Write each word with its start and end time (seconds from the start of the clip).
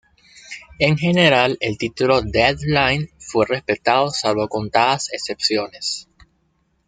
En 0.79 0.97
general 0.97 1.57
el 1.59 1.77
título 1.77 2.23
Dead 2.23 2.57
Line 2.65 3.11
fue 3.19 3.45
respetado 3.45 4.09
salvo 4.09 4.47
contadas 4.47 5.13
excepciones. 5.13 6.09